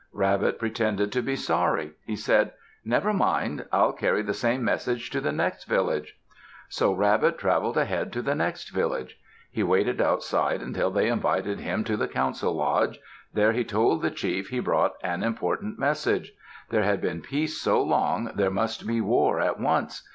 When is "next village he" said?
8.33-9.61